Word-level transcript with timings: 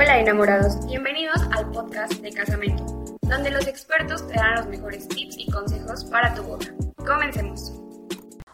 Hola 0.00 0.20
enamorados, 0.20 0.86
bienvenidos 0.86 1.42
al 1.56 1.72
podcast 1.72 2.12
de 2.22 2.30
Casamento, 2.30 2.84
donde 3.22 3.50
los 3.50 3.66
expertos 3.66 4.28
te 4.28 4.34
dan 4.34 4.54
los 4.54 4.68
mejores 4.68 5.08
tips 5.08 5.36
y 5.36 5.50
consejos 5.50 6.04
para 6.04 6.32
tu 6.36 6.44
boda. 6.44 6.66
Comencemos. 7.04 7.72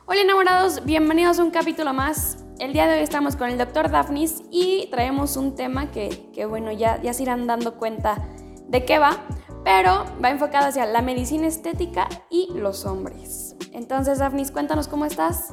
Hola 0.06 0.22
enamorados, 0.22 0.82
bienvenidos 0.86 1.38
a 1.38 1.44
un 1.44 1.50
capítulo 1.50 1.92
más. 1.92 2.38
El 2.58 2.72
día 2.72 2.86
de 2.86 2.94
hoy 2.94 3.00
estamos 3.00 3.36
con 3.36 3.50
el 3.50 3.58
doctor 3.58 3.90
Daphnis 3.90 4.42
y 4.50 4.88
traemos 4.90 5.36
un 5.36 5.54
tema 5.54 5.90
que, 5.90 6.30
que 6.32 6.46
bueno, 6.46 6.72
ya, 6.72 6.98
ya 7.02 7.12
se 7.12 7.24
irán 7.24 7.46
dando 7.46 7.74
cuenta 7.74 8.26
de 8.68 8.86
qué 8.86 8.98
va, 8.98 9.18
pero 9.64 10.06
va 10.24 10.30
enfocado 10.30 10.68
hacia 10.68 10.86
la 10.86 11.02
medicina 11.02 11.46
estética 11.46 12.08
y 12.30 12.48
los 12.54 12.86
hombres. 12.86 13.54
Entonces, 13.74 14.18
Daphnis, 14.18 14.50
cuéntanos 14.50 14.88
cómo 14.88 15.04
estás. 15.04 15.52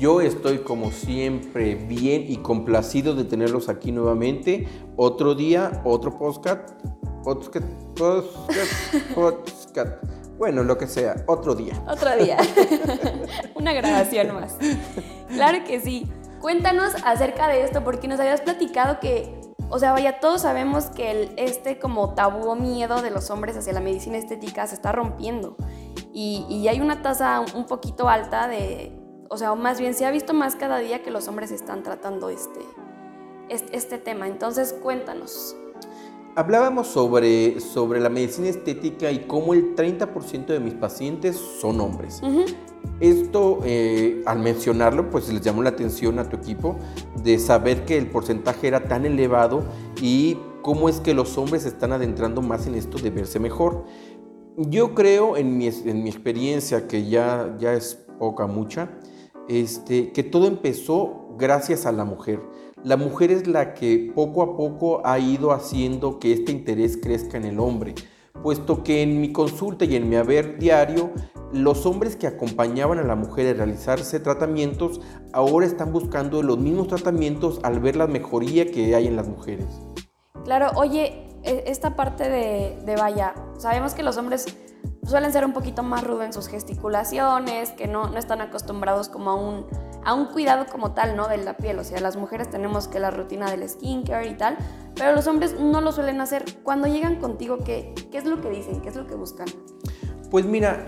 Yo 0.00 0.22
estoy 0.22 0.60
como 0.60 0.92
siempre 0.92 1.74
bien 1.74 2.24
y 2.26 2.38
complacido 2.38 3.14
de 3.14 3.24
tenerlos 3.24 3.68
aquí 3.68 3.92
nuevamente. 3.92 4.66
Otro 4.96 5.34
día, 5.34 5.82
otro 5.84 6.18
podcast. 6.18 6.70
Podcast, 7.22 7.66
podcast, 7.98 8.72
podcast. 9.14 10.02
Bueno, 10.38 10.64
lo 10.64 10.78
que 10.78 10.86
sea, 10.86 11.22
otro 11.26 11.54
día. 11.54 11.74
Otro 11.86 12.16
día. 12.16 12.38
Una 13.54 13.74
grabación 13.74 14.34
más. 14.34 14.56
Claro 15.28 15.64
que 15.66 15.80
sí. 15.80 16.10
Cuéntanos 16.40 16.94
acerca 17.04 17.48
de 17.48 17.62
esto 17.64 17.84
porque 17.84 18.08
nos 18.08 18.18
habías 18.20 18.40
platicado 18.40 19.00
que, 19.00 19.38
o 19.68 19.78
sea, 19.78 19.92
vaya, 19.92 20.18
todos 20.18 20.40
sabemos 20.40 20.86
que 20.86 21.10
el, 21.10 21.32
este 21.36 21.78
como 21.78 22.14
tabú 22.14 22.48
o 22.48 22.56
miedo 22.56 23.02
de 23.02 23.10
los 23.10 23.28
hombres 23.28 23.54
hacia 23.54 23.74
la 23.74 23.80
medicina 23.80 24.16
estética 24.16 24.66
se 24.66 24.76
está 24.76 24.92
rompiendo. 24.92 25.56
Y, 26.14 26.46
y 26.48 26.68
hay 26.68 26.80
una 26.80 27.02
tasa 27.02 27.44
un 27.54 27.66
poquito 27.66 28.08
alta 28.08 28.48
de, 28.48 28.99
o 29.30 29.36
sea, 29.36 29.54
más 29.54 29.78
bien 29.78 29.94
se 29.94 30.04
ha 30.04 30.10
visto 30.10 30.34
más 30.34 30.56
cada 30.56 30.78
día 30.80 31.02
que 31.02 31.10
los 31.12 31.28
hombres 31.28 31.52
están 31.52 31.84
tratando 31.84 32.30
este, 32.30 32.60
este, 33.48 33.76
este 33.76 33.98
tema. 33.98 34.26
Entonces, 34.26 34.72
cuéntanos. 34.72 35.56
Hablábamos 36.34 36.88
sobre, 36.88 37.60
sobre 37.60 38.00
la 38.00 38.08
medicina 38.08 38.48
estética 38.48 39.10
y 39.12 39.20
cómo 39.26 39.54
el 39.54 39.76
30% 39.76 40.46
de 40.46 40.58
mis 40.58 40.74
pacientes 40.74 41.36
son 41.36 41.80
hombres. 41.80 42.20
Esto, 42.98 43.60
eh, 43.64 44.20
al 44.26 44.40
mencionarlo, 44.40 45.10
pues 45.10 45.32
les 45.32 45.42
llamó 45.42 45.62
la 45.62 45.70
atención 45.70 46.18
a 46.18 46.28
tu 46.28 46.36
equipo 46.36 46.76
de 47.22 47.38
saber 47.38 47.84
que 47.84 47.98
el 47.98 48.10
porcentaje 48.10 48.66
era 48.66 48.84
tan 48.84 49.06
elevado 49.06 49.62
y 50.02 50.38
cómo 50.62 50.88
es 50.88 50.98
que 50.98 51.14
los 51.14 51.38
hombres 51.38 51.62
se 51.62 51.68
están 51.68 51.92
adentrando 51.92 52.42
más 52.42 52.66
en 52.66 52.74
esto 52.74 52.98
de 52.98 53.10
verse 53.10 53.38
mejor. 53.38 53.84
Yo 54.56 54.94
creo, 54.94 55.36
en 55.36 55.56
mi, 55.56 55.68
en 55.68 56.02
mi 56.02 56.10
experiencia, 56.10 56.88
que 56.88 57.08
ya, 57.08 57.56
ya 57.60 57.74
es 57.74 57.94
poca, 58.18 58.46
mucha, 58.46 58.90
este, 59.50 60.12
que 60.12 60.22
todo 60.22 60.46
empezó 60.46 61.34
gracias 61.36 61.84
a 61.84 61.90
la 61.90 62.04
mujer. 62.04 62.40
La 62.84 62.96
mujer 62.96 63.32
es 63.32 63.48
la 63.48 63.74
que 63.74 64.12
poco 64.14 64.42
a 64.42 64.56
poco 64.56 65.02
ha 65.04 65.18
ido 65.18 65.50
haciendo 65.50 66.20
que 66.20 66.32
este 66.32 66.52
interés 66.52 66.96
crezca 66.96 67.36
en 67.36 67.44
el 67.44 67.58
hombre, 67.58 67.96
puesto 68.44 68.84
que 68.84 69.02
en 69.02 69.20
mi 69.20 69.32
consulta 69.32 69.84
y 69.84 69.96
en 69.96 70.08
mi 70.08 70.14
haber 70.14 70.56
diario, 70.58 71.10
los 71.52 71.84
hombres 71.84 72.14
que 72.14 72.28
acompañaban 72.28 73.00
a 73.00 73.02
la 73.02 73.16
mujer 73.16 73.48
a 73.48 73.54
realizarse 73.54 74.20
tratamientos 74.20 75.00
ahora 75.32 75.66
están 75.66 75.92
buscando 75.92 76.44
los 76.44 76.58
mismos 76.58 76.86
tratamientos 76.86 77.58
al 77.64 77.80
ver 77.80 77.96
la 77.96 78.06
mejoría 78.06 78.70
que 78.70 78.94
hay 78.94 79.08
en 79.08 79.16
las 79.16 79.26
mujeres. 79.26 79.66
Claro, 80.44 80.70
oye, 80.76 81.26
e, 81.42 81.64
esta 81.66 81.96
parte 81.96 82.30
de, 82.30 82.78
de 82.86 82.94
vaya, 82.94 83.34
sabemos 83.58 83.94
que 83.94 84.04
los 84.04 84.16
hombres 84.16 84.46
suelen 85.04 85.32
ser 85.32 85.44
un 85.44 85.52
poquito 85.52 85.82
más 85.82 86.04
rudos 86.04 86.24
en 86.24 86.32
sus 86.32 86.48
gesticulaciones, 86.48 87.70
que 87.70 87.86
no, 87.86 88.08
no 88.08 88.18
están 88.18 88.40
acostumbrados 88.40 89.08
como 89.08 89.30
a 89.30 89.34
un, 89.34 89.66
a 90.04 90.14
un 90.14 90.26
cuidado 90.26 90.66
como 90.70 90.92
tal, 90.92 91.16
¿no? 91.16 91.28
De 91.28 91.38
la 91.38 91.56
piel. 91.56 91.78
O 91.78 91.84
sea, 91.84 92.00
las 92.00 92.16
mujeres 92.16 92.50
tenemos 92.50 92.88
que 92.88 93.00
la 93.00 93.10
rutina 93.10 93.50
del 93.50 93.68
skincare 93.68 94.28
y 94.28 94.34
tal, 94.34 94.56
pero 94.94 95.14
los 95.14 95.26
hombres 95.26 95.58
no 95.58 95.80
lo 95.80 95.92
suelen 95.92 96.20
hacer. 96.20 96.44
Cuando 96.62 96.86
llegan 96.86 97.16
contigo, 97.16 97.58
¿qué, 97.58 97.94
qué 98.10 98.18
es 98.18 98.24
lo 98.24 98.40
que 98.40 98.50
dicen? 98.50 98.80
¿Qué 98.80 98.88
es 98.88 98.96
lo 98.96 99.06
que 99.06 99.14
buscan? 99.14 99.46
Pues 100.30 100.44
mira, 100.44 100.86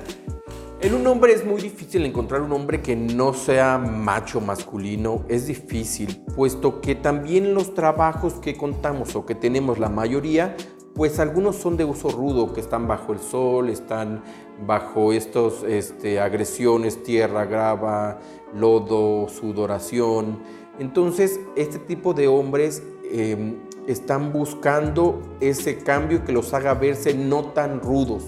en 0.82 0.94
un 0.94 1.06
hombre 1.06 1.32
es 1.32 1.44
muy 1.44 1.62
difícil 1.62 2.04
encontrar 2.04 2.42
un 2.42 2.52
hombre 2.52 2.82
que 2.82 2.96
no 2.96 3.34
sea 3.34 3.78
macho 3.78 4.40
masculino, 4.40 5.24
es 5.28 5.46
difícil, 5.46 6.24
puesto 6.34 6.80
que 6.80 6.96
también 6.96 7.54
los 7.54 7.72
trabajos 7.74 8.34
que 8.34 8.56
contamos 8.56 9.14
o 9.14 9.24
que 9.24 9.36
tenemos 9.36 9.78
la 9.78 9.88
mayoría 9.88 10.56
pues 10.94 11.18
algunos 11.18 11.56
son 11.56 11.76
de 11.76 11.84
uso 11.84 12.10
rudo, 12.10 12.52
que 12.52 12.60
están 12.60 12.86
bajo 12.86 13.12
el 13.12 13.20
sol, 13.20 13.70
están 13.70 14.22
bajo 14.66 15.12
estas 15.12 15.62
este, 15.66 16.20
agresiones, 16.20 17.02
tierra, 17.02 17.44
grava, 17.46 18.18
lodo, 18.54 19.28
sudoración. 19.28 20.40
Entonces, 20.78 21.40
este 21.56 21.78
tipo 21.78 22.12
de 22.12 22.28
hombres 22.28 22.82
em, 23.10 23.56
están 23.86 24.32
buscando 24.32 25.20
ese 25.40 25.78
cambio 25.78 26.24
que 26.24 26.32
los 26.32 26.52
haga 26.52 26.74
verse 26.74 27.14
no 27.14 27.46
tan 27.46 27.80
rudos. 27.80 28.24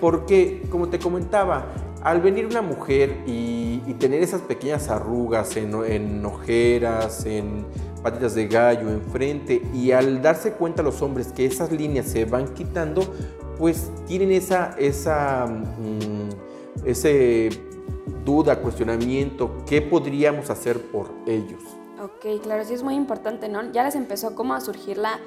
Porque, 0.00 0.62
como 0.70 0.88
te 0.88 0.98
comentaba, 0.98 1.66
al 2.02 2.22
venir 2.22 2.46
una 2.46 2.62
mujer 2.62 3.22
y, 3.26 3.82
tener 3.98 4.22
esas 4.22 4.40
pequeñas 4.40 4.88
arrugas 4.88 5.56
en, 5.56 5.72
en 5.84 6.26
ojeras, 6.26 7.24
en 7.26 7.64
patitas 8.04 8.34
de 8.34 8.46
gallo 8.46 8.90
enfrente 8.90 9.62
y 9.72 9.90
al 9.90 10.20
darse 10.20 10.52
cuenta 10.52 10.82
los 10.82 11.00
hombres 11.02 11.32
que 11.32 11.46
esas 11.46 11.72
líneas 11.72 12.06
se 12.06 12.26
van 12.26 12.52
quitando, 12.54 13.02
pues 13.58 13.90
tienen 14.06 14.30
esa, 14.30 14.76
esa 14.78 15.46
mm, 15.46 16.84
ese 16.84 17.48
duda, 18.24 18.60
cuestionamiento, 18.60 19.64
¿qué 19.66 19.80
podríamos 19.82 20.50
hacer 20.50 20.80
por 20.80 21.10
ellos? 21.26 21.62
Ok, 22.02 22.42
claro, 22.42 22.64
sí 22.64 22.74
es 22.74 22.82
muy 22.82 22.94
importante, 22.94 23.48
¿no? 23.48 23.72
Ya 23.72 23.84
les 23.84 23.94
empezó 23.94 24.34
como 24.34 24.54
a 24.54 24.60
surgir 24.60 24.98
la, 24.98 25.18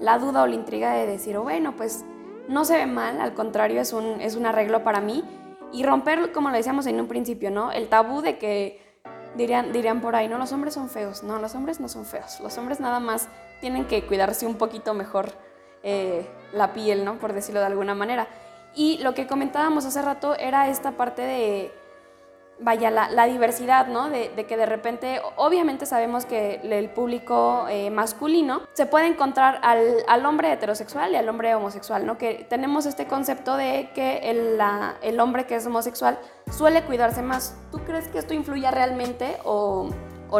la 0.00 0.18
duda 0.18 0.42
o 0.42 0.46
la 0.46 0.54
intriga 0.54 0.94
de 0.94 1.06
decir, 1.06 1.36
oh, 1.36 1.42
bueno, 1.42 1.76
pues 1.76 2.04
no 2.48 2.64
se 2.64 2.76
ve 2.76 2.86
mal, 2.86 3.20
al 3.20 3.34
contrario, 3.34 3.80
es 3.80 3.92
un, 3.92 4.20
es 4.20 4.34
un 4.34 4.46
arreglo 4.46 4.82
para 4.82 5.00
mí. 5.00 5.22
Y 5.72 5.84
romper, 5.84 6.32
como 6.32 6.50
lo 6.50 6.56
decíamos 6.56 6.86
en 6.86 7.00
un 7.00 7.06
principio, 7.06 7.50
¿no? 7.50 7.70
El 7.70 7.88
tabú 7.88 8.22
de 8.22 8.38
que 8.38 8.80
dirían, 9.36 9.72
dirían 9.72 10.00
por 10.00 10.16
ahí, 10.16 10.28
no, 10.28 10.38
los 10.38 10.52
hombres 10.52 10.74
son 10.74 10.88
feos. 10.88 11.22
No, 11.22 11.38
los 11.38 11.54
hombres 11.54 11.80
no 11.80 11.88
son 11.88 12.04
feos. 12.04 12.40
Los 12.40 12.56
hombres 12.58 12.80
nada 12.80 13.00
más 13.00 13.28
tienen 13.60 13.86
que 13.86 14.04
cuidarse 14.04 14.46
un 14.46 14.56
poquito 14.56 14.94
mejor 14.94 15.32
eh, 15.82 16.26
la 16.52 16.72
piel, 16.72 17.04
¿no? 17.04 17.18
Por 17.18 17.32
decirlo 17.32 17.60
de 17.60 17.66
alguna 17.66 17.94
manera. 17.94 18.26
Y 18.74 18.98
lo 18.98 19.14
que 19.14 19.26
comentábamos 19.26 19.84
hace 19.84 20.02
rato 20.02 20.36
era 20.36 20.68
esta 20.68 20.92
parte 20.92 21.22
de 21.22 21.72
vaya, 22.60 22.90
la, 22.90 23.26
diversidad, 23.26 23.86
¿no? 23.88 24.08
De, 24.08 24.30
que 24.46 24.56
de 24.56 24.66
repente, 24.66 25.20
obviamente 25.36 25.86
sabemos 25.86 26.24
que 26.24 26.60
el 26.62 26.90
público 26.90 27.66
eh, 27.68 27.90
masculino 27.90 28.62
se 28.72 28.86
puede 28.86 29.06
encontrar 29.06 29.60
al, 29.62 30.26
hombre 30.26 30.52
heterosexual 30.52 31.12
y 31.12 31.16
al 31.16 31.28
hombre 31.28 31.54
homosexual, 31.54 32.06
¿no? 32.06 32.18
Que 32.18 32.46
tenemos 32.48 32.86
este 32.86 33.06
concepto 33.06 33.56
de 33.56 33.90
que 33.94 34.30
el, 34.30 34.58
el 35.02 35.20
hombre 35.20 35.46
que 35.46 35.56
es 35.56 35.66
homosexual 35.66 36.18
suele 36.50 36.82
cuidarse 36.82 37.22
más. 37.22 37.56
¿Tú 37.70 37.78
crees 37.80 38.08
que 38.08 38.18
esto 38.18 38.34
influye 38.34 38.70
realmente 38.70 39.36
o 39.44 39.90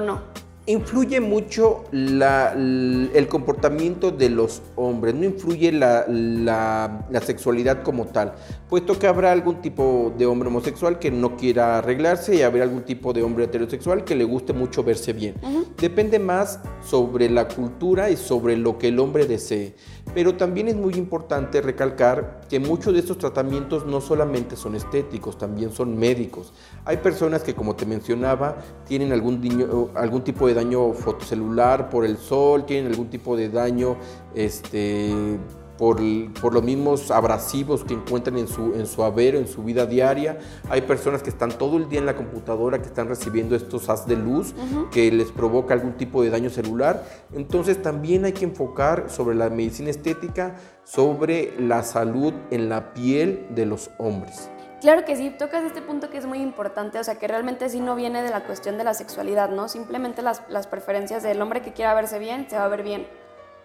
no? 0.00 0.45
Influye 0.66 1.20
mucho 1.20 1.84
el 1.92 3.26
comportamiento 3.28 4.10
de 4.10 4.30
los 4.30 4.62
hombres, 4.74 5.14
no 5.14 5.24
influye 5.24 5.72
la, 5.72 7.06
sexualidad 7.24 7.82
como 7.82 8.06
tal, 8.06 8.34
puesto 8.68 8.98
que 8.98 9.06
habrá 9.06 9.32
algún 9.32 9.62
tipo 9.62 10.12
de 10.18 10.26
hombre 10.26 10.48
homosexual 10.48 10.98
que 10.98 11.10
no 11.10 11.36
quiera 11.36 11.78
arreglarse 11.78 12.34
y 12.34 12.42
habrá 12.42 12.64
algún 12.64 12.82
tipo 12.82 13.12
de 13.12 13.22
hombre 13.22 13.44
heterosexual 13.44 14.04
que 14.04 14.14
le 14.14 14.24
guste 14.24 14.52
mucho 14.52 14.82
verse 14.82 15.12
bien. 15.12 15.34
Depende 15.80 16.18
más 16.18 16.60
sobre 16.84 17.30
la 17.30 17.48
cultura 17.48 18.10
y 18.10 18.16
sobre 18.16 18.56
lo 18.56 18.78
que 18.78 18.88
el 18.88 18.98
hombre 18.98 19.26
desee. 19.26 19.74
Pero 20.16 20.34
también 20.34 20.66
es 20.68 20.76
muy 20.76 20.94
importante 20.94 21.60
recalcar 21.60 22.40
que 22.48 22.58
muchos 22.58 22.94
de 22.94 23.00
estos 23.00 23.18
tratamientos 23.18 23.84
no 23.84 24.00
solamente 24.00 24.56
son 24.56 24.74
estéticos, 24.74 25.36
también 25.36 25.70
son 25.72 25.98
médicos. 25.98 26.54
Hay 26.86 26.96
personas 26.96 27.42
que, 27.42 27.54
como 27.54 27.76
te 27.76 27.84
mencionaba, 27.84 28.56
tienen 28.86 29.12
algún, 29.12 29.90
algún 29.94 30.24
tipo 30.24 30.48
de 30.48 30.54
daño 30.54 30.94
fotocelular 30.94 31.90
por 31.90 32.06
el 32.06 32.16
sol, 32.16 32.64
tienen 32.64 32.90
algún 32.92 33.10
tipo 33.10 33.36
de 33.36 33.50
daño 33.50 33.98
este, 34.34 35.38
por, 35.78 36.00
los 36.00 36.62
mismos 36.62 37.10
abrasivos 37.10 37.84
que 37.84 37.94
encuentran 37.94 38.38
en 38.38 38.48
su, 38.48 38.74
en 38.74 38.86
su 38.86 39.02
haber, 39.02 39.34
en 39.34 39.46
su 39.46 39.62
vida 39.62 39.86
diaria. 39.86 40.38
Hay 40.68 40.82
personas 40.82 41.22
que 41.22 41.30
están 41.30 41.50
todo 41.50 41.76
el 41.76 41.88
día 41.88 42.00
en 42.00 42.06
la 42.06 42.16
computadora, 42.16 42.78
que 42.78 42.86
están 42.86 43.08
recibiendo 43.08 43.56
estos 43.56 43.88
haz 43.88 44.06
de 44.06 44.16
luz 44.16 44.54
que 44.90 45.10
les 45.10 45.30
provoca 45.30 45.74
algún 45.74 45.94
tipo 45.94 46.22
de 46.22 46.30
daño 46.30 46.50
celular. 46.50 47.04
Entonces 47.34 47.80
también 47.82 48.24
hay 48.24 48.32
que 48.32 48.44
enfocar 48.44 49.10
sobre 49.10 49.36
la 49.36 49.50
medicina 49.50 49.90
estética, 49.90 50.56
sobre 50.84 51.52
la 51.60 51.82
salud 51.82 52.32
en 52.50 52.68
la 52.68 52.94
piel 52.94 53.46
de 53.50 53.66
los 53.66 53.90
hombres. 53.98 54.50
Claro 54.80 55.04
que 55.04 55.16
sí, 55.16 55.30
tocas 55.36 55.64
este 55.64 55.80
punto 55.80 56.10
que 56.10 56.18
es 56.18 56.26
muy 56.26 56.38
importante, 56.38 56.98
o 56.98 57.04
sea, 57.04 57.14
que 57.18 57.26
realmente 57.26 57.68
sí 57.70 57.80
no 57.80 57.96
viene 57.96 58.22
de 58.22 58.30
la 58.30 58.44
cuestión 58.44 58.76
de 58.76 58.84
la 58.84 58.92
sexualidad, 58.92 59.48
¿no? 59.48 59.68
Simplemente 59.68 60.20
las, 60.20 60.42
las 60.50 60.66
preferencias 60.66 61.22
del 61.22 61.40
hombre 61.40 61.62
que 61.62 61.72
quiera 61.72 61.94
verse 61.94 62.18
bien, 62.18 62.46
se 62.48 62.56
va 62.56 62.66
a 62.66 62.68
ver 62.68 62.82
bien 62.82 63.06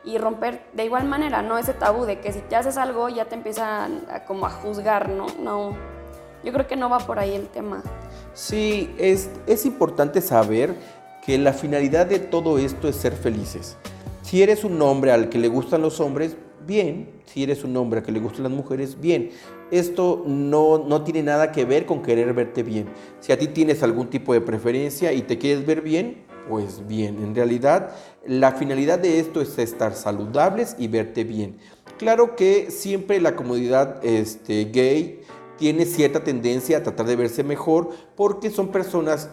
y 0.03 0.17
romper 0.17 0.63
de 0.73 0.85
igual 0.85 1.07
manera, 1.07 1.41
¿no? 1.41 1.57
Ese 1.57 1.73
tabú 1.73 2.05
de 2.05 2.19
que 2.19 2.33
si 2.33 2.39
te 2.39 2.55
haces 2.55 2.77
algo 2.77 3.09
ya 3.09 3.25
te 3.25 3.35
empiezan 3.35 4.05
a, 4.09 4.25
como 4.25 4.45
a 4.45 4.49
juzgar, 4.49 5.09
¿no? 5.09 5.27
No, 5.39 5.75
yo 6.43 6.51
creo 6.51 6.67
que 6.67 6.75
no 6.75 6.89
va 6.89 6.99
por 6.99 7.19
ahí 7.19 7.35
el 7.35 7.47
tema. 7.47 7.83
Sí, 8.33 8.93
es, 8.97 9.29
es 9.45 9.65
importante 9.65 10.21
saber 10.21 10.75
que 11.25 11.37
la 11.37 11.53
finalidad 11.53 12.07
de 12.07 12.19
todo 12.19 12.57
esto 12.57 12.87
es 12.87 12.95
ser 12.95 13.13
felices. 13.13 13.77
Si 14.23 14.41
eres 14.41 14.63
un 14.63 14.81
hombre 14.81 15.11
al 15.11 15.29
que 15.29 15.37
le 15.37 15.47
gustan 15.47 15.81
los 15.81 15.99
hombres, 15.99 16.35
bien. 16.65 17.21
Si 17.25 17.43
eres 17.43 17.63
un 17.63 17.75
hombre 17.77 17.99
al 17.99 18.05
que 18.05 18.11
le 18.11 18.19
gustan 18.19 18.43
las 18.43 18.51
mujeres, 18.51 18.99
bien. 18.99 19.29
Esto 19.71 20.23
no, 20.25 20.79
no 20.79 21.03
tiene 21.03 21.23
nada 21.23 21.51
que 21.51 21.65
ver 21.65 21.85
con 21.85 22.01
querer 22.01 22.33
verte 22.33 22.63
bien. 22.63 22.89
Si 23.19 23.31
a 23.31 23.37
ti 23.37 23.47
tienes 23.47 23.83
algún 23.83 24.09
tipo 24.09 24.33
de 24.33 24.41
preferencia 24.41 25.13
y 25.13 25.21
te 25.21 25.37
quieres 25.37 25.65
ver 25.65 25.81
bien, 25.81 26.25
pues 26.47 26.87
bien. 26.87 27.23
En 27.23 27.35
realidad, 27.35 27.91
la 28.25 28.51
finalidad 28.53 28.99
de 28.99 29.19
esto 29.19 29.41
es 29.41 29.57
estar 29.57 29.93
saludables 29.93 30.75
y 30.77 30.87
verte 30.87 31.23
bien. 31.23 31.57
Claro 31.97 32.35
que 32.35 32.71
siempre 32.71 33.21
la 33.21 33.35
comunidad 33.35 34.03
este, 34.03 34.65
gay 34.65 35.21
tiene 35.57 35.85
cierta 35.85 36.23
tendencia 36.23 36.77
a 36.77 36.83
tratar 36.83 37.05
de 37.05 37.15
verse 37.15 37.43
mejor 37.43 37.89
porque 38.15 38.49
son 38.49 38.69
personas 38.69 39.29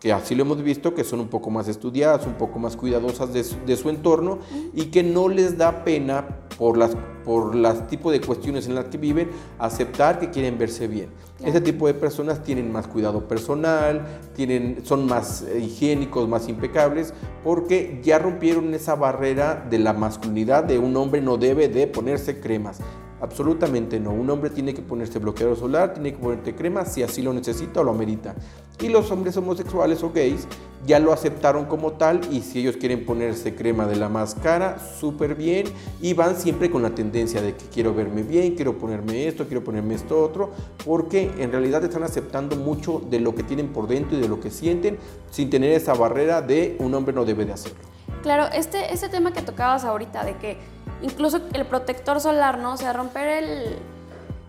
que 0.00 0.12
así 0.12 0.34
lo 0.34 0.42
hemos 0.42 0.62
visto, 0.62 0.94
que 0.94 1.04
son 1.04 1.20
un 1.20 1.28
poco 1.28 1.50
más 1.50 1.68
estudiadas, 1.68 2.26
un 2.26 2.34
poco 2.34 2.58
más 2.58 2.74
cuidadosas 2.74 3.32
de 3.32 3.76
su, 3.76 3.90
entorno 3.90 4.38
y 4.74 4.86
que 4.86 5.02
no 5.02 5.28
les 5.28 5.58
da 5.58 5.84
pena 5.84 6.40
por 6.60 6.76
las 6.76 6.94
por 7.24 7.54
las 7.54 7.86
tipos 7.86 8.12
de 8.12 8.20
cuestiones 8.20 8.66
en 8.66 8.74
las 8.74 8.86
que 8.86 8.98
viven, 8.98 9.30
aceptar 9.58 10.18
que 10.18 10.30
quieren 10.30 10.58
verse 10.58 10.88
bien. 10.88 11.08
Ese 11.44 11.60
tipo 11.60 11.86
de 11.86 11.94
personas 11.94 12.42
tienen 12.42 12.70
más 12.70 12.86
cuidado 12.86 13.28
personal, 13.28 14.02
tienen, 14.34 14.84
son 14.84 15.06
más 15.06 15.42
eh, 15.42 15.60
higiénicos, 15.60 16.28
más 16.28 16.48
impecables, 16.48 17.14
porque 17.42 18.00
ya 18.02 18.18
rompieron 18.18 18.74
esa 18.74 18.94
barrera 18.94 19.66
de 19.70 19.78
la 19.78 19.92
masculinidad 19.92 20.64
de 20.64 20.78
un 20.78 20.96
hombre 20.96 21.20
no 21.20 21.38
debe 21.38 21.68
de 21.68 21.86
ponerse 21.86 22.40
cremas. 22.40 22.80
Absolutamente 23.20 24.00
no. 24.00 24.12
Un 24.12 24.30
hombre 24.30 24.50
tiene 24.50 24.72
que 24.72 24.82
ponerse 24.82 25.18
bloqueador 25.18 25.56
solar, 25.56 25.92
tiene 25.92 26.12
que 26.12 26.18
ponerte 26.18 26.54
crema 26.54 26.84
si 26.84 27.02
así 27.02 27.20
lo 27.22 27.32
necesita 27.32 27.80
o 27.80 27.84
lo 27.84 27.90
amerita. 27.90 28.34
Y 28.80 28.88
los 28.88 29.10
hombres 29.10 29.36
homosexuales 29.36 30.02
o 30.02 30.10
gays 30.10 30.46
ya 30.86 30.98
lo 30.98 31.12
aceptaron 31.12 31.66
como 31.66 31.92
tal 31.92 32.20
y 32.32 32.40
si 32.40 32.60
ellos 32.60 32.78
quieren 32.78 33.04
ponerse 33.04 33.54
crema 33.54 33.86
de 33.86 33.96
la 33.96 34.08
máscara, 34.08 34.78
súper 34.78 35.34
bien. 35.34 35.66
Y 36.00 36.14
van 36.14 36.34
siempre 36.36 36.70
con 36.70 36.82
la 36.82 36.94
tendencia 36.94 37.42
de 37.42 37.54
que 37.54 37.66
quiero 37.66 37.94
verme 37.94 38.22
bien, 38.22 38.54
quiero 38.54 38.78
ponerme 38.78 39.28
esto, 39.28 39.44
quiero 39.46 39.62
ponerme 39.62 39.96
esto 39.96 40.22
otro, 40.22 40.50
porque 40.86 41.30
en 41.38 41.52
realidad 41.52 41.84
están 41.84 42.04
aceptando 42.04 42.56
mucho 42.56 43.02
de 43.10 43.20
lo 43.20 43.34
que 43.34 43.42
tienen 43.42 43.68
por 43.68 43.86
dentro 43.86 44.16
y 44.16 44.20
de 44.22 44.28
lo 44.28 44.40
que 44.40 44.50
sienten 44.50 44.96
sin 45.30 45.50
tener 45.50 45.72
esa 45.72 45.92
barrera 45.92 46.40
de 46.40 46.76
un 46.78 46.94
hombre 46.94 47.12
no 47.12 47.26
debe 47.26 47.44
de 47.44 47.52
hacerlo. 47.52 47.90
Claro, 48.22 48.46
este, 48.52 48.92
este 48.92 49.08
tema 49.08 49.32
que 49.32 49.42
tocabas 49.42 49.84
ahorita 49.84 50.24
de 50.24 50.36
que 50.36 50.58
incluso 51.02 51.40
el 51.54 51.64
protector 51.66 52.20
solar, 52.20 52.58
¿no? 52.58 52.74
O 52.74 52.76
sea, 52.76 52.92
romper 52.92 53.28
el, 53.28 53.78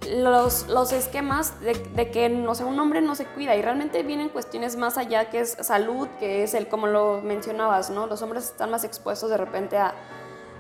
los, 0.10 0.68
los 0.68 0.92
esquemas 0.92 1.54
de, 1.62 2.12
que 2.12 2.30
no 2.30 2.56
sé, 2.56 2.64
un 2.64 2.80
hombre 2.80 3.02
no 3.02 3.16
se 3.16 3.26
cuida 3.26 3.56
y 3.56 3.62
realmente 3.62 4.04
vienen 4.04 4.30
cuestiones 4.30 4.76
más 4.76 4.98
allá 4.98 5.30
que 5.30 5.40
es 5.42 5.58
salud, 5.62 6.08
que 6.20 6.44
es 6.44 6.54
el, 6.54 6.68
como 6.68 6.88
lo 6.88 7.22
mencionabas, 7.22 7.90
¿no? 7.90 8.08
Los 8.08 8.22
hombres 8.22 8.46
están 8.46 8.72
más 8.72 8.84
expuestos 8.84 9.30
de 9.30 9.38
repente 9.38 9.78
a, 9.78 9.94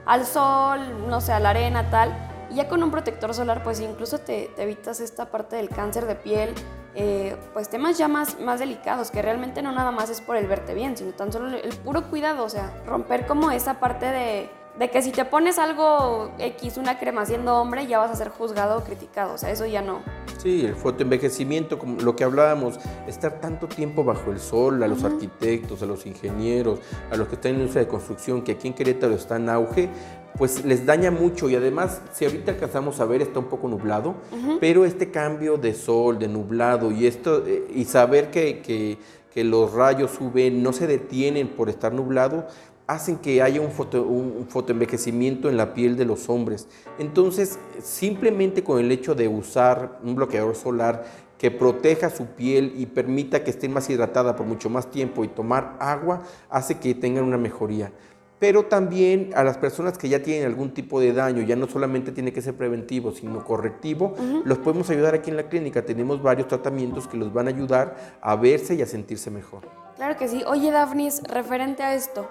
al 0.05 0.25
sol, 0.25 0.79
no 1.07 1.19
sé, 1.21 1.33
a 1.33 1.39
la 1.39 1.49
arena, 1.49 1.89
tal. 1.89 2.30
Y 2.51 2.55
ya 2.55 2.67
con 2.67 2.83
un 2.83 2.91
protector 2.91 3.33
solar, 3.33 3.63
pues 3.63 3.79
incluso 3.79 4.17
te, 4.19 4.51
evitas 4.61 4.99
esta 4.99 5.25
parte 5.31 5.55
del 5.55 5.69
cáncer 5.69 6.05
de 6.05 6.15
piel, 6.15 6.53
eh, 6.95 7.37
pues 7.53 7.69
temas 7.69 7.97
ya 7.97 8.09
más, 8.09 8.39
más 8.39 8.59
delicados, 8.59 9.09
que 9.09 9.21
realmente 9.21 9.61
no 9.61 9.71
nada 9.71 9.91
más 9.91 10.09
es 10.09 10.19
por 10.19 10.35
el 10.35 10.47
verte 10.47 10.73
bien, 10.73 10.97
sino 10.97 11.13
tan 11.13 11.31
solo 11.31 11.55
el 11.57 11.75
puro 11.77 12.09
cuidado, 12.09 12.43
o 12.43 12.49
sea, 12.49 12.73
romper 12.85 13.25
como 13.25 13.51
esa 13.51 13.79
parte 13.79 14.05
de 14.05 14.49
de 14.79 14.89
que 14.89 15.01
si 15.01 15.11
te 15.11 15.25
pones 15.25 15.59
algo 15.59 16.31
X, 16.39 16.77
una 16.77 16.97
crema 16.97 17.25
siendo 17.25 17.55
hombre, 17.57 17.87
ya 17.87 17.99
vas 17.99 18.11
a 18.11 18.15
ser 18.15 18.29
juzgado 18.29 18.79
o 18.79 18.83
criticado. 18.83 19.33
O 19.33 19.37
sea, 19.37 19.51
eso 19.51 19.65
ya 19.65 19.81
no. 19.81 20.01
Sí, 20.37 20.65
el 20.65 20.75
fotoenvejecimiento, 20.75 21.77
como 21.77 22.01
lo 22.01 22.15
que 22.15 22.23
hablábamos, 22.23 22.79
estar 23.07 23.39
tanto 23.39 23.67
tiempo 23.67 24.03
bajo 24.03 24.31
el 24.31 24.39
sol, 24.39 24.81
a 24.81 24.87
los 24.87 25.03
arquitectos, 25.03 25.83
a 25.83 25.85
los 25.85 26.05
ingenieros, 26.05 26.79
a 27.11 27.17
los 27.17 27.27
que 27.27 27.35
están 27.35 27.51
en 27.51 27.57
la 27.57 27.61
industria 27.63 27.85
de 27.85 27.89
construcción, 27.89 28.41
que 28.41 28.53
aquí 28.53 28.67
en 28.67 28.73
Querétaro 28.73 29.13
está 29.13 29.35
en 29.35 29.49
auge, 29.49 29.89
pues 30.37 30.63
les 30.65 30.85
daña 30.85 31.11
mucho 31.11 31.49
y 31.49 31.55
además 31.55 32.01
si 32.13 32.25
ahorita 32.25 32.53
alcanzamos 32.53 32.99
a 32.99 33.05
ver 33.05 33.21
está 33.21 33.39
un 33.39 33.45
poco 33.45 33.67
nublado, 33.67 34.15
pero 34.59 34.85
este 34.85 35.11
cambio 35.11 35.57
de 35.57 35.73
sol, 35.73 36.17
de 36.17 36.27
nublado 36.27 36.91
y 36.91 37.05
esto 37.05 37.43
eh, 37.45 37.67
y 37.75 37.85
saber 37.85 38.31
que, 38.31 38.61
que, 38.61 38.97
que 39.33 39.43
los 39.43 39.73
rayos 39.73 40.19
UV 40.19 40.51
no 40.51 40.73
se 40.73 40.87
detienen 40.87 41.49
por 41.49 41.69
estar 41.69 41.93
nublado, 41.93 42.47
hacen 42.91 43.17
que 43.17 43.41
haya 43.41 43.61
un, 43.61 43.71
foto, 43.71 44.03
un 44.03 44.47
fotoenvejecimiento 44.49 45.49
en 45.49 45.55
la 45.55 45.73
piel 45.73 45.95
de 45.95 46.05
los 46.05 46.29
hombres. 46.29 46.67
Entonces, 46.99 47.57
simplemente 47.81 48.63
con 48.63 48.79
el 48.79 48.91
hecho 48.91 49.15
de 49.15 49.27
usar 49.27 49.99
un 50.03 50.15
bloqueador 50.15 50.55
solar 50.55 51.05
que 51.37 51.49
proteja 51.51 52.09
su 52.09 52.25
piel 52.25 52.73
y 52.77 52.85
permita 52.85 53.43
que 53.43 53.49
esté 53.49 53.69
más 53.69 53.89
hidratada 53.89 54.35
por 54.35 54.45
mucho 54.45 54.69
más 54.69 54.91
tiempo 54.91 55.23
y 55.23 55.29
tomar 55.29 55.77
agua, 55.79 56.23
hace 56.49 56.77
que 56.79 56.93
tengan 56.93 57.23
una 57.23 57.37
mejoría. 57.37 57.91
Pero 58.37 58.65
también 58.65 59.29
a 59.35 59.43
las 59.43 59.57
personas 59.57 59.97
que 59.97 60.09
ya 60.09 60.21
tienen 60.21 60.45
algún 60.45 60.73
tipo 60.73 60.99
de 60.99 61.13
daño, 61.13 61.43
ya 61.43 61.55
no 61.55 61.67
solamente 61.67 62.11
tiene 62.11 62.33
que 62.33 62.41
ser 62.41 62.55
preventivo, 62.55 63.11
sino 63.11 63.45
correctivo, 63.45 64.15
los 64.43 64.57
podemos 64.57 64.89
ayudar 64.89 65.13
aquí 65.13 65.29
en 65.29 65.37
la 65.37 65.47
clínica. 65.47 65.85
Tenemos 65.85 66.21
varios 66.21 66.47
tratamientos 66.47 67.07
que 67.07 67.17
los 67.17 67.31
van 67.31 67.47
a 67.47 67.51
ayudar 67.51 68.17
a 68.19 68.35
verse 68.35 68.75
y 68.75 68.81
a 68.81 68.85
sentirse 68.85 69.31
mejor. 69.31 69.61
Claro 69.95 70.17
que 70.17 70.27
sí. 70.27 70.43
Oye, 70.47 70.71
Daphnis, 70.71 71.21
referente 71.23 71.83
a 71.83 71.93
esto, 71.93 72.27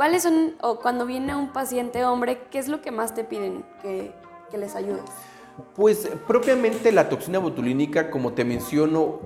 ¿Cuáles 0.00 0.22
son, 0.22 0.54
o 0.62 0.76
cuando 0.80 1.04
viene 1.04 1.36
un 1.36 1.48
paciente 1.52 2.06
hombre, 2.06 2.40
qué 2.50 2.58
es 2.58 2.68
lo 2.68 2.80
que 2.80 2.90
más 2.90 3.14
te 3.14 3.22
piden 3.22 3.62
que, 3.82 4.14
que 4.50 4.56
les 4.56 4.74
ayudes? 4.74 5.04
Pues 5.76 6.08
propiamente 6.26 6.90
la 6.90 7.10
toxina 7.10 7.38
botulínica, 7.38 8.10
como 8.10 8.32
te 8.32 8.42
menciono, 8.42 9.20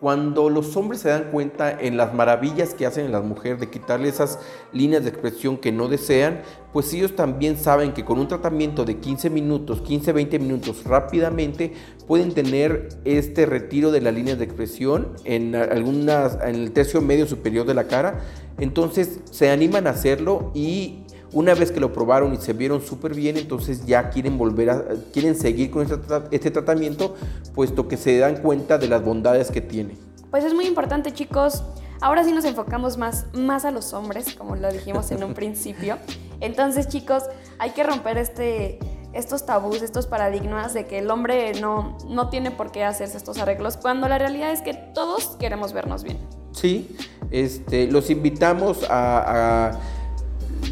cuando 0.00 0.48
los 0.48 0.76
hombres 0.76 1.00
se 1.00 1.08
dan 1.08 1.30
cuenta 1.32 1.72
en 1.72 1.96
las 1.96 2.14
maravillas 2.14 2.72
que 2.74 2.86
hacen 2.86 3.06
en 3.06 3.12
las 3.12 3.24
mujeres 3.24 3.58
de 3.58 3.68
quitarle 3.68 4.08
esas 4.08 4.38
líneas 4.72 5.02
de 5.02 5.10
expresión 5.10 5.56
que 5.56 5.72
no 5.72 5.88
desean, 5.88 6.42
pues 6.72 6.92
ellos 6.94 7.16
también 7.16 7.56
saben 7.58 7.92
que 7.92 8.04
con 8.04 8.20
un 8.20 8.28
tratamiento 8.28 8.84
de 8.84 8.98
15 8.98 9.28
minutos, 9.28 9.80
15, 9.80 10.12
20 10.12 10.38
minutos 10.38 10.84
rápidamente, 10.84 11.72
pueden 12.06 12.32
tener 12.32 12.90
este 13.04 13.44
retiro 13.44 13.90
de 13.90 14.00
las 14.00 14.14
líneas 14.14 14.38
de 14.38 14.44
expresión 14.44 15.14
en, 15.24 15.56
algunas, 15.56 16.38
en 16.44 16.54
el 16.54 16.72
tercio 16.72 17.00
medio 17.00 17.26
superior 17.26 17.66
de 17.66 17.74
la 17.74 17.88
cara. 17.88 18.20
Entonces 18.58 19.20
se 19.30 19.50
animan 19.50 19.88
a 19.88 19.90
hacerlo 19.90 20.52
y 20.54 21.04
una 21.32 21.54
vez 21.54 21.70
que 21.72 21.80
lo 21.80 21.92
probaron 21.92 22.32
y 22.34 22.38
se 22.38 22.52
vieron 22.52 22.80
súper 22.80 23.14
bien, 23.14 23.36
entonces 23.36 23.84
ya 23.84 24.10
quieren 24.10 24.38
volver 24.38 24.70
a, 24.70 24.84
quieren 25.12 25.34
seguir 25.34 25.70
con 25.70 25.82
este, 25.82 25.96
este, 26.30 26.50
tratamiento, 26.50 27.14
puesto 27.54 27.86
que 27.86 27.96
se 27.96 28.18
dan 28.18 28.36
cuenta 28.36 28.78
de 28.78 28.88
las 28.88 29.04
bondades 29.04 29.50
que 29.50 29.60
tiene. 29.60 29.96
Pues 30.30 30.44
es 30.44 30.54
muy 30.54 30.66
importante, 30.66 31.12
chicos. 31.12 31.62
Ahora 32.00 32.22
sí 32.24 32.32
nos 32.32 32.44
enfocamos 32.44 32.96
más, 32.96 33.26
más 33.34 33.64
a 33.64 33.70
los 33.70 33.92
hombres, 33.92 34.34
como 34.34 34.56
lo 34.56 34.70
dijimos 34.72 35.10
en 35.10 35.24
un 35.24 35.34
principio. 35.34 35.98
Entonces, 36.40 36.88
chicos, 36.88 37.24
hay 37.58 37.70
que 37.70 37.82
romper 37.82 38.16
este, 38.16 38.78
estos 39.12 39.44
tabús, 39.44 39.82
estos 39.82 40.06
paradigmas 40.06 40.72
de 40.72 40.86
que 40.86 40.98
el 40.98 41.10
hombre 41.10 41.60
no, 41.60 41.98
no 42.08 42.30
tiene 42.30 42.50
por 42.50 42.70
qué 42.70 42.84
hacerse 42.84 43.16
estos 43.16 43.38
arreglos, 43.38 43.76
cuando 43.76 44.08
la 44.08 44.18
realidad 44.18 44.52
es 44.52 44.62
que 44.62 44.74
todos 44.74 45.36
queremos 45.40 45.72
vernos 45.72 46.04
bien. 46.04 46.18
Sí, 46.52 46.96
este, 47.30 47.88
los 47.88 48.08
invitamos 48.10 48.86
a 48.88 49.78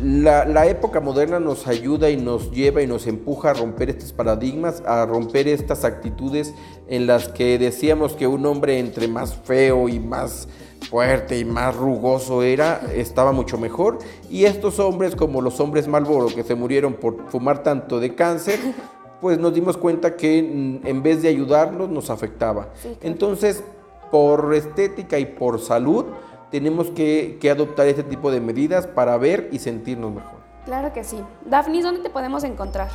la, 0.03 0.67
época 0.67 1.01
moderna 1.01 1.41
nos 1.41 1.67
ayuda 1.67 2.11
y 2.11 2.17
nos 2.17 2.51
lleva 2.51 2.83
y 2.83 2.87
nos 2.87 3.07
empuja 3.07 3.51
a 3.51 3.55
romper 3.55 3.91
estos 3.91 4.13
paradigmas, 4.13 4.83
a 4.87 5.07
romper 5.07 5.49
estas 5.49 5.85
actitudes 5.85 6.55
en 6.89 7.07
las 7.07 7.29
que 7.29 7.59
decíamos 7.59 8.15
que 8.15 8.27
un 8.27 8.45
hombre 8.47 8.79
entre 8.79 9.09
más 9.09 9.35
feo 9.35 9.89
y 9.89 9.99
más 9.99 10.49
fuerte 10.91 11.39
y 11.39 11.45
más 11.45 11.75
rugoso 11.75 12.43
era, 12.43 12.81
estaba 12.95 13.33
mucho 13.33 13.59
mejor. 13.59 13.99
Y 14.31 14.45
estos 14.45 14.79
hombres, 14.79 15.17
como 15.17 15.41
los 15.41 15.61
hombres 15.61 15.89
Malboro, 15.89 16.29
que 16.29 16.45
se 16.45 16.55
murieron 16.55 16.95
por 16.95 17.29
fumar 17.29 17.63
tanto 17.63 17.99
de 18.01 18.15
cáncer, 18.15 18.59
pues 19.21 19.39
nos 19.39 19.55
dimos 19.55 19.77
cuenta 19.77 20.17
que 20.17 20.39
en 20.39 21.03
vez 21.03 21.23
de 21.23 21.29
ayudarnos, 21.29 21.89
nos 21.89 22.11
afectaba. 22.11 22.69
Entonces, 23.03 23.63
por 24.11 24.55
estética 24.55 25.19
y 25.19 25.27
por 25.27 25.61
salud, 25.61 26.05
tenemos 26.51 26.91
que, 26.91 27.39
adoptar 27.51 27.87
este 27.87 28.03
tipo 28.03 28.31
de 28.31 28.41
medidas 28.41 28.87
para 28.87 29.17
ver 29.17 29.49
y 29.53 29.59
sentirnos 29.59 30.15
mejor. 30.15 30.41
Claro 30.65 30.93
que 30.93 31.05
sí. 31.05 31.19
Daphne, 31.45 31.83
¿dónde 31.83 32.01
te 32.01 32.11
podemos 32.11 32.45
encontrar? 32.45 32.89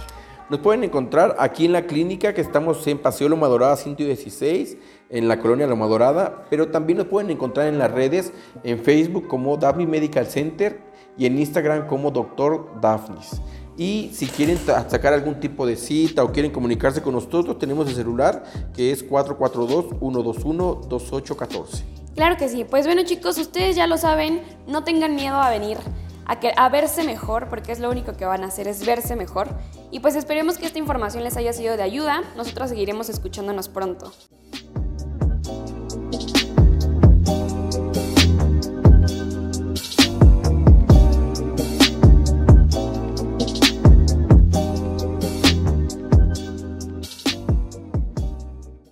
Nos 0.49 0.59
pueden 0.59 0.83
encontrar 0.83 1.37
aquí 1.39 1.65
en 1.65 1.71
la 1.71 1.83
clínica 1.83 2.33
que 2.33 2.41
estamos 2.41 2.85
en 2.85 2.97
Paseo 2.97 3.29
Loma 3.29 3.47
Dorada 3.47 3.77
116, 3.77 4.77
en 5.09 5.29
la 5.29 5.39
colonia 5.39 5.65
Loma 5.65 5.87
Dorada, 5.87 6.43
pero 6.49 6.67
también 6.67 6.97
nos 6.97 7.07
pueden 7.07 7.29
encontrar 7.29 7.67
en 7.67 7.79
las 7.79 7.89
redes, 7.89 8.33
en 8.63 8.79
Facebook 8.79 9.27
como 9.27 9.55
Daphne 9.55 9.87
Medical 9.87 10.25
Center 10.25 10.81
y 11.17 11.25
en 11.25 11.39
Instagram 11.39 11.87
como 11.87 12.11
Doctor 12.11 12.81
Daphnis. 12.81 13.41
Y 13.77 14.11
si 14.13 14.27
quieren 14.27 14.57
sacar 14.57 15.13
algún 15.13 15.39
tipo 15.39 15.65
de 15.65 15.77
cita 15.77 16.21
o 16.23 16.33
quieren 16.33 16.51
comunicarse 16.51 17.01
con 17.01 17.13
nosotros, 17.13 17.57
tenemos 17.57 17.87
el 17.87 17.95
celular 17.95 18.43
que 18.73 18.91
es 18.91 19.09
442-121-2814. 19.09 22.00
Claro 22.15 22.37
que 22.37 22.49
sí. 22.49 22.63
Pues 22.63 22.85
bueno 22.85 23.03
chicos, 23.03 23.37
ustedes 23.37 23.75
ya 23.75 23.87
lo 23.87 23.97
saben, 23.97 24.41
no 24.67 24.83
tengan 24.83 25.15
miedo 25.15 25.35
a 25.35 25.49
venir. 25.49 25.77
A, 26.25 26.39
que, 26.39 26.53
a 26.55 26.69
verse 26.69 27.03
mejor, 27.03 27.49
porque 27.49 27.71
es 27.71 27.79
lo 27.79 27.89
único 27.89 28.13
que 28.13 28.25
van 28.25 28.43
a 28.43 28.47
hacer, 28.47 28.67
es 28.67 28.85
verse 28.85 29.15
mejor. 29.15 29.49
Y 29.91 29.99
pues 29.99 30.15
esperemos 30.15 30.57
que 30.57 30.65
esta 30.65 30.79
información 30.79 31.23
les 31.23 31.35
haya 31.35 31.51
sido 31.51 31.75
de 31.75 31.83
ayuda. 31.83 32.21
Nosotros 32.37 32.69
seguiremos 32.69 33.09
escuchándonos 33.09 33.67
pronto. 33.67 34.13